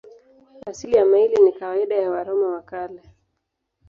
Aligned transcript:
Asili 0.65 0.95
ya 0.97 1.05
maili 1.05 1.41
ni 1.43 1.53
kawaida 1.53 1.95
ya 1.95 2.09
Waroma 2.11 2.47
wa 2.47 2.61
Kale. 2.61 3.01